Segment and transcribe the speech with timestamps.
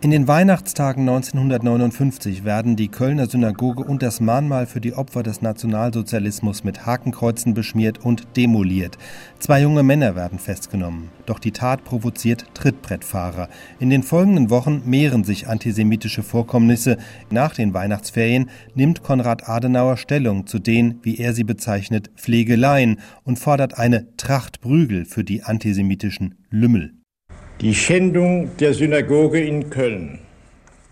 [0.00, 5.42] In den Weihnachtstagen 1959 werden die Kölner Synagoge und das Mahnmal für die Opfer des
[5.42, 8.96] Nationalsozialismus mit Hakenkreuzen beschmiert und demoliert.
[9.40, 11.10] Zwei junge Männer werden festgenommen.
[11.26, 13.48] Doch die Tat provoziert Trittbrettfahrer.
[13.80, 16.96] In den folgenden Wochen mehren sich antisemitische Vorkommnisse.
[17.30, 23.40] Nach den Weihnachtsferien nimmt Konrad Adenauer Stellung zu den, wie er sie bezeichnet, Pflegeleien und
[23.40, 26.97] fordert eine Trachtprügel für die antisemitischen Lümmel.
[27.60, 30.20] Die Schändung der Synagoge in Köln,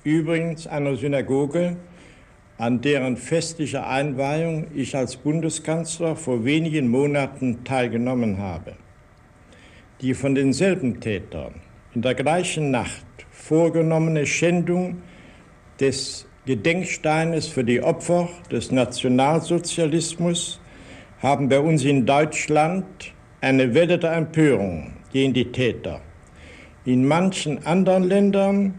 [0.02, 1.76] übrigens einer Synagoge,
[2.58, 8.72] an deren festlicher Einweihung ich als Bundeskanzler vor wenigen Monaten teilgenommen habe.
[10.00, 11.54] Die von denselben Tätern
[11.94, 15.02] in der gleichen Nacht vorgenommene Schändung
[15.78, 20.58] des Gedenksteines für die Opfer des Nationalsozialismus
[21.20, 26.00] haben bei uns in Deutschland eine Welle der Empörung gegen die Täter
[26.86, 28.74] in manchen anderen Ländern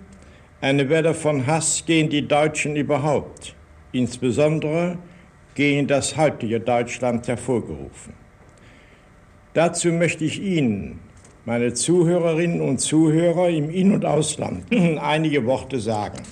[0.61, 3.53] eine Welle von Hass gegen die Deutschen überhaupt,
[3.91, 4.97] insbesondere
[5.53, 8.13] gegen das heutige Deutschland hervorgerufen.
[9.53, 10.99] Dazu möchte ich Ihnen,
[11.45, 16.23] meine Zuhörerinnen und Zuhörer im In- und Ausland, einige Worte sagen.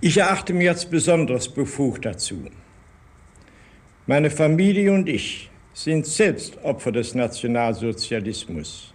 [0.00, 2.44] Ich erachte mich als besonders befugt dazu.
[4.06, 8.94] Meine Familie und ich sind selbst Opfer des Nationalsozialismus.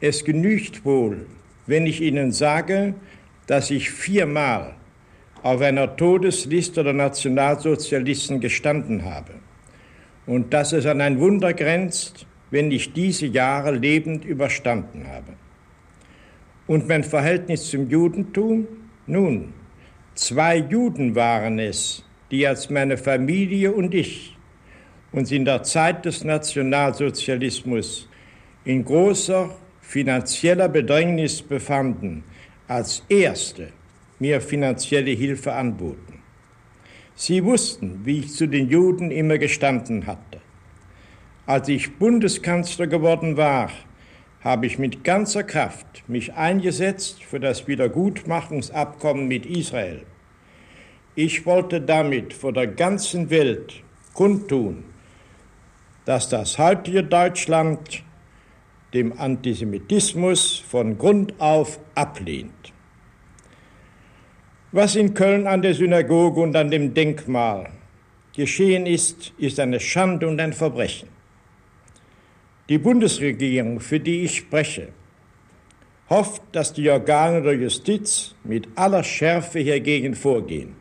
[0.00, 1.26] Es genügt wohl,
[1.66, 2.94] wenn ich Ihnen sage,
[3.46, 4.74] dass ich viermal
[5.42, 9.34] auf einer Todesliste der Nationalsozialisten gestanden habe
[10.24, 15.34] und dass es an ein Wunder grenzt, wenn ich diese Jahre lebend überstanden habe.
[16.66, 18.66] Und mein Verhältnis zum Judentum?
[19.06, 19.52] Nun,
[20.14, 24.35] zwei Juden waren es, die als meine Familie und ich
[25.12, 28.08] uns in der Zeit des Nationalsozialismus
[28.64, 32.24] in großer finanzieller Bedrängnis befanden,
[32.68, 33.68] als Erste
[34.18, 36.20] mir finanzielle Hilfe anboten.
[37.14, 40.40] Sie wussten, wie ich zu den Juden immer gestanden hatte.
[41.46, 43.70] Als ich Bundeskanzler geworden war,
[44.40, 50.02] habe ich mit ganzer Kraft mich eingesetzt für das Wiedergutmachungsabkommen mit Israel.
[51.14, 54.84] Ich wollte damit vor der ganzen Welt kundtun,
[56.06, 58.02] dass das heutige Deutschland
[58.94, 62.72] dem Antisemitismus von Grund auf ablehnt.
[64.72, 67.70] Was in Köln an der Synagoge und an dem Denkmal
[68.34, 71.08] geschehen ist, ist eine Schande und ein Verbrechen.
[72.68, 74.88] Die Bundesregierung, für die ich spreche,
[76.08, 80.76] hofft, dass die Organe der Justiz mit aller Schärfe hiergegen vorgehen.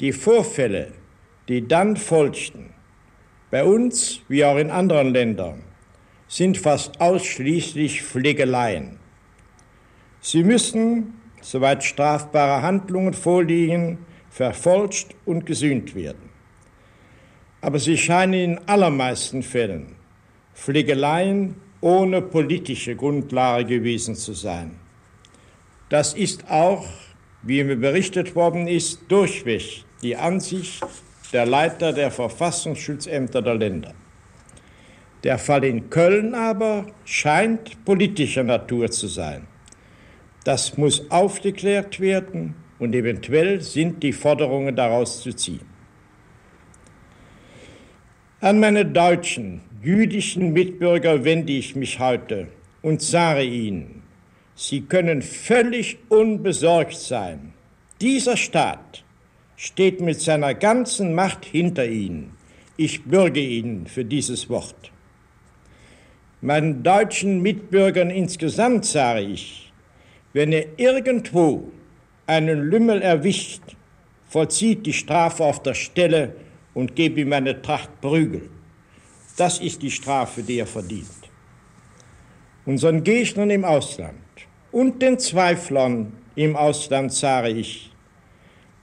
[0.00, 0.92] Die Vorfälle,
[1.48, 2.73] die dann folgten,
[3.54, 5.62] bei uns, wie auch in anderen Ländern,
[6.26, 8.98] sind fast ausschließlich Pflegeleien.
[10.20, 13.98] Sie müssen, soweit strafbare Handlungen vorliegen,
[14.28, 16.30] verfolgt und gesühnt werden.
[17.60, 19.94] Aber sie scheinen in allermeisten Fällen
[20.52, 24.72] Pflegeleien ohne politische Grundlage gewesen zu sein.
[25.90, 26.88] Das ist auch,
[27.44, 30.84] wie mir berichtet worden ist, durchweg die Ansicht
[31.34, 33.92] der Leiter der Verfassungsschutzämter der Länder.
[35.24, 39.48] Der Fall in Köln aber scheint politischer Natur zu sein.
[40.44, 45.66] Das muss aufgeklärt werden und eventuell sind die Forderungen daraus zu ziehen.
[48.40, 52.46] An meine deutschen, jüdischen Mitbürger wende ich mich heute
[52.82, 54.02] und sage ihnen,
[54.54, 57.54] sie können völlig unbesorgt sein.
[58.00, 59.03] Dieser Staat
[59.64, 62.36] steht mit seiner ganzen Macht hinter ihnen.
[62.76, 64.92] Ich bürge ihnen für dieses Wort.
[66.42, 69.72] Meinen deutschen Mitbürgern insgesamt sage ich,
[70.34, 71.72] wenn ihr irgendwo
[72.26, 73.62] einen Lümmel erwischt,
[74.28, 76.36] vollzieht die Strafe auf der Stelle
[76.74, 78.50] und gebt ihm eine Tracht Prügel.
[79.38, 81.30] Das ist die Strafe, die er verdient.
[82.66, 84.18] Unseren Gegnern im Ausland
[84.72, 87.93] und den Zweiflern im Ausland sage ich,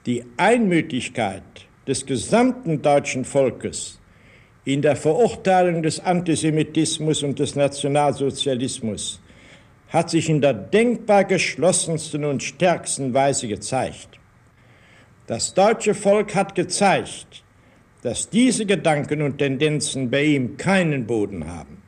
[0.06, 1.44] die Einmütigkeit
[1.88, 4.00] des gesamten deutschen Volkes
[4.66, 9.20] in der Verurteilung des Antisemitismus und des Nationalsozialismus
[9.90, 14.20] hat sich in der denkbar geschlossensten und stärksten Weise gezeigt.
[15.28, 17.44] Das deutsche Volk hat gezeigt,
[18.02, 21.82] dass diese Gedanken und Tendenzen bei ihm keinen Boden haben.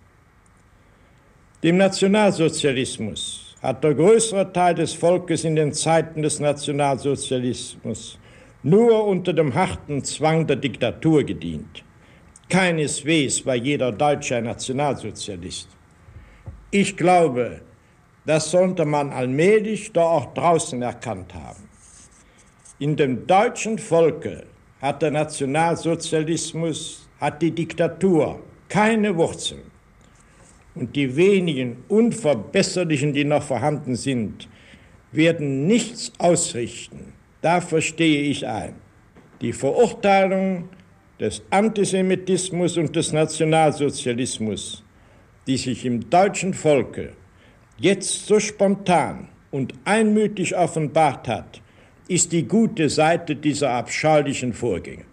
[1.64, 8.20] Dem Nationalsozialismus hat der größere Teil des Volkes in den Zeiten des Nationalsozialismus
[8.62, 11.84] nur unter dem harten Zwang der Diktatur gedient.
[12.50, 15.70] Keineswegs war jeder Deutsche ein Nationalsozialist.
[16.72, 17.62] Ich glaube,
[18.26, 21.68] Das sollte man allmählich doch auch draußen erkannt haben.
[22.80, 24.46] In dem deutschen Volke
[24.82, 28.40] hat der Nationalsozialismus, hat die Diktatur
[28.70, 29.73] keine Wurzeln.
[30.76, 34.48] Und die wenigen Unverbesserlichen, die noch vorhanden sind,
[35.12, 37.14] werden nichts ausrichten.
[37.42, 38.76] Dafür stehe ich ein.
[39.42, 40.70] Die Verurteilung
[41.20, 44.84] des Antisemitismus und des Nationalsozialismus,
[45.46, 47.14] die sich im deutschen Volke
[47.78, 51.62] jetzt so spontan und einmütig offenbart hat,
[52.08, 55.06] ist die gute Seite dieser abscheulichen Vorgänge.